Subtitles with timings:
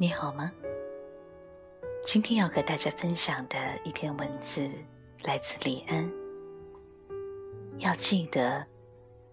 [0.00, 0.52] 你好吗？
[2.04, 4.70] 今天要和大家分享的一篇文字
[5.24, 6.08] 来自李安。
[7.78, 8.64] 要记得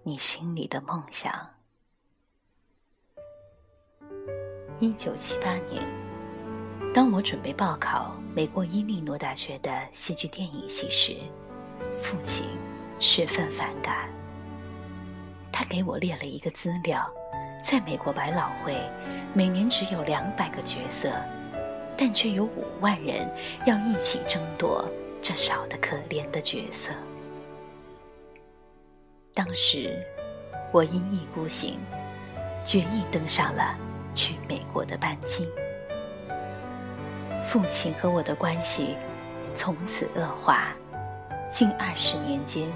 [0.02, 1.32] 你心里的梦想。
[4.80, 5.88] 一九七八年，
[6.92, 11.16] 当我准备报考美国伊利诺大学的戏剧电影系时，
[11.96, 12.48] 父亲
[13.00, 14.10] 十分反感。
[15.52, 17.08] 他给我列了一个资料。
[17.66, 18.80] 在美国百老汇，
[19.34, 21.12] 每年只有两百个角色，
[21.98, 23.28] 但却有五万人
[23.66, 24.88] 要一起争夺
[25.20, 26.92] 这少得可怜的角色。
[29.34, 30.00] 当时，
[30.72, 31.80] 我一意孤行，
[32.64, 33.76] 决意登上了
[34.14, 35.50] 去美国的班机。
[37.44, 38.96] 父亲和我的关系
[39.56, 40.68] 从此恶化，
[41.44, 42.72] 近二十年间，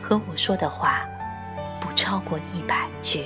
[0.00, 1.04] 和我说的话
[1.80, 3.24] 不超过一百句。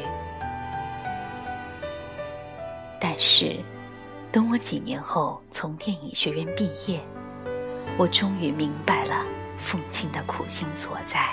[3.14, 3.54] 但是，
[4.32, 6.98] 等我几年后从电影学院毕业，
[7.98, 9.22] 我终于明白了
[9.58, 11.28] 父亲的苦心所在。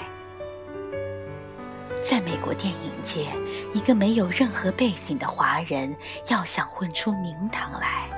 [2.03, 3.31] 在美国电影界，
[3.73, 5.95] 一个没有任何背景的华人，
[6.27, 8.09] 要想混出名堂来，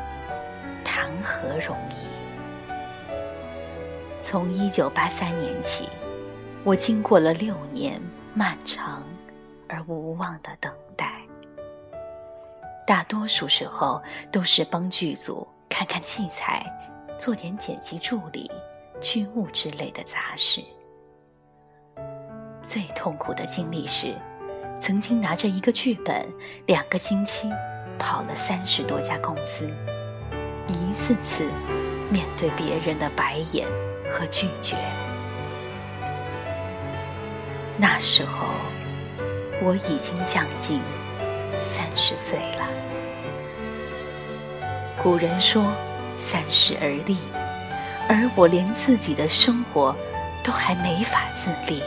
[0.84, 2.73] 谈何容易？
[4.23, 5.88] 从一九八三年起，
[6.64, 8.02] 我经过了六年
[8.34, 9.03] 漫长
[9.68, 10.73] 而无望的等。
[12.92, 14.03] 大多数时候
[14.34, 16.61] 都是帮剧组看看器材，
[17.17, 18.52] 做点剪辑助理、
[19.00, 20.61] 剧务之类的杂事。
[22.62, 24.14] 最痛苦的经历是，
[24.78, 26.28] 曾经拿着一个剧本，
[26.66, 27.50] 两个星期
[27.97, 29.69] 跑了三十多家公司，
[30.67, 31.50] 一次次
[32.09, 33.69] 面对别人的白眼
[34.12, 34.75] 和拒绝。
[37.78, 38.47] 那时候
[39.63, 40.81] 我已经将近
[41.62, 42.68] 三十岁了。
[45.02, 45.74] 古人说
[46.20, 47.18] ：“三十而立”，
[48.10, 49.96] 而我连自己的生活
[50.44, 51.82] 都还没法自立，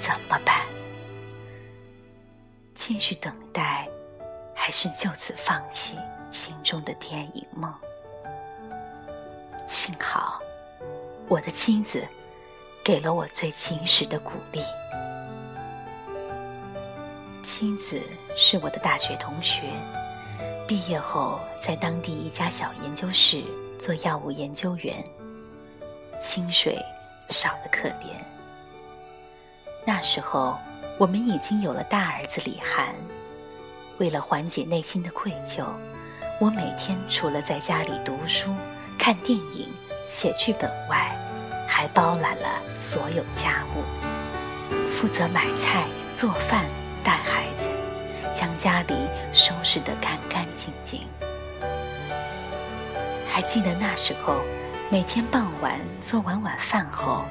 [0.00, 0.62] 怎么办？
[2.74, 3.88] 继续等待，
[4.54, 5.96] 还是就此放弃
[6.30, 7.74] 心中的电影梦？
[9.66, 10.40] 幸好，
[11.28, 12.06] 我的妻子
[12.82, 14.62] 给了我最及时的鼓励。
[17.48, 18.02] 妻子
[18.36, 19.62] 是我的大学同学。
[20.66, 23.42] 毕业后，在当地一家小研究室
[23.78, 25.02] 做药物研究员，
[26.20, 26.78] 薪水
[27.30, 28.12] 少得可怜。
[29.86, 30.58] 那时候，
[30.98, 32.94] 我们已经有了大儿子李涵。
[33.96, 35.64] 为了缓解内心的愧疚，
[36.38, 38.54] 我每天除了在家里读书、
[38.98, 39.72] 看电影、
[40.06, 41.16] 写剧本外，
[41.66, 46.66] 还包揽了所有家务，负责买菜、做饭、
[47.02, 47.68] 带孩子。
[48.34, 48.94] 将家里
[49.32, 51.00] 收拾得干干净净。
[53.28, 54.40] 还记得那时候，
[54.90, 57.24] 每天傍晚做完晚饭后，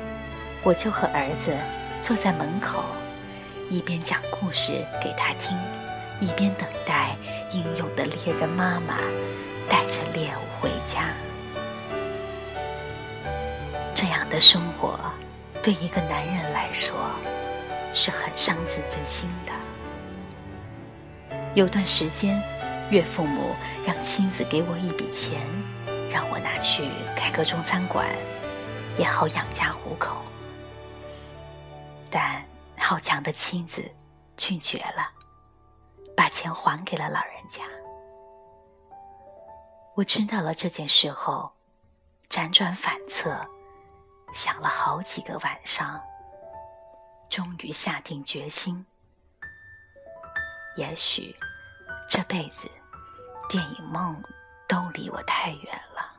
[0.64, 1.56] 我就和儿子
[2.02, 2.84] 坐在门口，
[3.70, 5.58] 一边讲故事给他听，
[6.20, 7.16] 一边等待
[7.52, 8.98] 英勇的猎人妈妈
[9.70, 11.14] 带着猎物回家。
[13.96, 15.00] 这样的生活，
[15.64, 16.98] 对一个男人来说，
[17.98, 19.52] 是很伤自尊心的。
[21.56, 22.40] 有段时间，
[22.92, 25.42] 岳父母让妻子给我一笔钱，
[26.08, 28.08] 让我拿去开个中餐馆，
[29.00, 30.22] 也好养家糊口。
[32.12, 32.46] 但
[32.78, 33.84] 好强的妻子
[34.38, 35.10] 拒绝了，
[36.16, 37.64] 把钱还给了老人家。
[39.96, 41.52] 我知道了这件事后，
[42.30, 43.36] 辗转反侧，
[44.36, 46.00] 想了好几个晚上，
[47.30, 48.86] 终于下定决心。
[50.76, 51.36] 也许
[52.08, 52.70] 这辈子
[53.50, 54.24] 电影梦
[54.68, 56.16] 都离我太远了。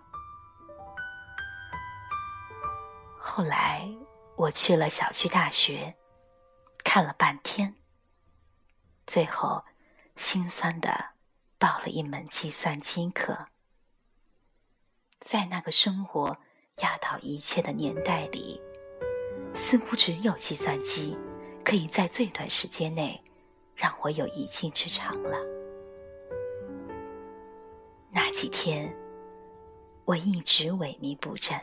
[3.19, 3.88] 后来
[4.37, 5.97] 我去了小区大学，
[6.83, 7.77] 看了半天，
[9.06, 9.65] 最后
[10.17, 11.11] 心酸的
[11.59, 13.47] 报了一门计算机课。
[15.21, 16.38] 在那个生活
[16.79, 18.61] 压倒一切的年代里，
[19.59, 21.19] 似乎只有计算机
[21.65, 23.21] 可以在最短时间内。
[23.75, 25.39] 让我有一技之长了。
[28.11, 28.93] 那几天，
[30.05, 31.57] 我一直萎靡不振。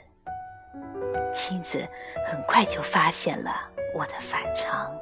[1.33, 1.85] 妻子
[2.25, 4.97] 很快就发现了我的反常。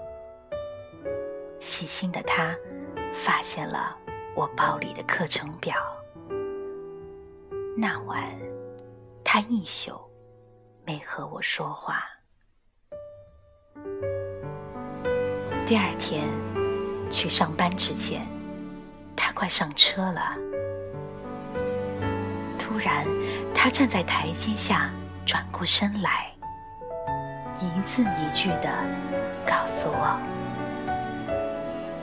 [1.60, 2.58] 细心的她
[3.14, 3.96] 发现了
[4.36, 5.76] 我包里的课程表。
[7.78, 8.28] 那晚，
[9.24, 10.02] 她一宿
[10.84, 12.04] 没和我说话。
[15.66, 16.24] 第二天。
[17.10, 18.26] 去上班之前，
[19.16, 20.36] 他快上车了，
[22.58, 23.06] 突然，
[23.54, 24.90] 他站在台阶下，
[25.24, 26.34] 转过身来，
[27.62, 28.74] 一字一句的
[29.46, 30.18] 告诉我：“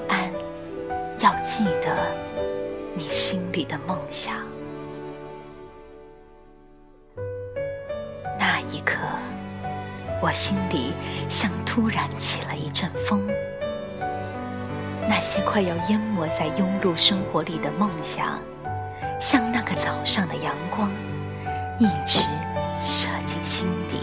[0.09, 0.33] 安，
[1.19, 2.07] 要记得
[2.95, 4.37] 你心里的梦想。”
[10.23, 10.93] 我心里
[11.29, 13.27] 像突然起了一阵风，
[15.09, 18.39] 那些快要淹没在庸碌生活里的梦想。
[19.19, 20.91] 像那个早上的阳光，
[21.79, 22.21] 一直
[22.83, 23.99] 射进心底。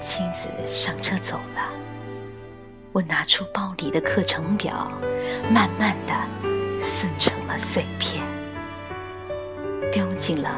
[0.00, 1.70] 妻子上车走了，
[2.92, 4.90] 我拿出包里的课程表，
[5.50, 6.14] 慢慢的
[6.80, 8.22] 撕成了碎片，
[9.90, 10.50] 丢进了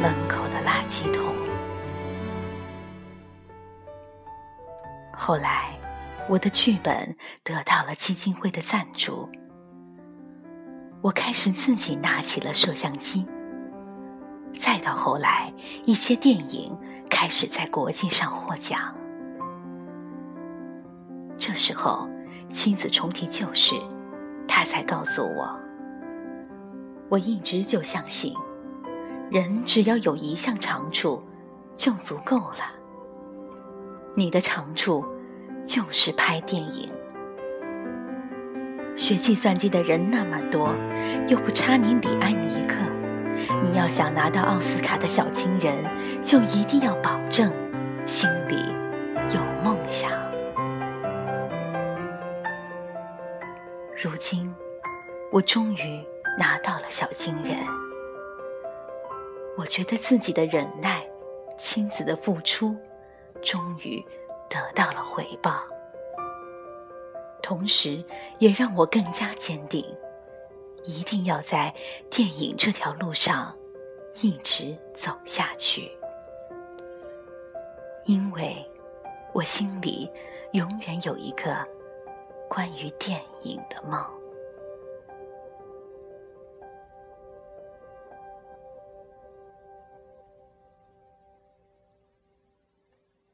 [0.00, 1.32] 门口的垃圾桶。
[5.26, 5.70] 后来，
[6.28, 9.26] 我的剧本得到了基金会的赞助。
[11.00, 13.26] 我开始自己拿起了摄像机，
[14.54, 15.50] 再到后来，
[15.86, 16.78] 一些电影
[17.08, 18.94] 开始在国际上获奖。
[21.38, 22.06] 这时候，
[22.50, 23.74] 妻子重提旧事，
[24.46, 25.58] 他才告诉我：
[27.08, 28.34] 我一直就相信，
[29.30, 31.26] 人只要有一项长处，
[31.74, 32.74] 就足够了。
[34.16, 35.04] 你的长处
[35.64, 36.90] 就是拍电影。
[38.96, 40.72] 学计算机的人那么多，
[41.26, 42.74] 又不差你李安一个。
[43.62, 45.74] 你要想拿到奥斯卡的小金人，
[46.22, 47.52] 就一定要保证
[48.06, 48.54] 心里
[49.34, 50.10] 有梦想。
[54.00, 54.54] 如今，
[55.32, 56.04] 我终于
[56.38, 57.56] 拿到了小金人，
[59.56, 61.02] 我觉得自己的忍耐、
[61.58, 62.76] 亲子的付出，
[63.42, 64.04] 终于
[64.54, 65.64] 得到了回报。
[67.42, 68.00] 同时，
[68.38, 69.84] 也让我更加坚定，
[70.84, 71.74] 一定要在
[72.08, 73.52] 电影这条路上
[74.22, 75.90] 一直走下去，
[78.04, 78.64] 因为
[79.32, 80.08] 我心里
[80.52, 81.66] 永远有一个
[82.48, 84.00] 关于电影的梦。